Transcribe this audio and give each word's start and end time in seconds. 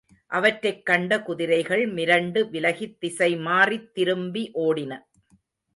அவற்றைக் 0.27 0.85
கண்ட 0.85 1.21
குதிரைகள், 1.21 1.93
மிரண்டு 1.93 2.49
விலகித் 2.49 2.97
திசைமாறித் 3.01 3.91
திரும்பி 3.93 4.51
ஓடின. 4.53 4.99